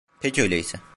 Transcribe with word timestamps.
Peki 0.21 0.41
öyleyse. 0.41 0.79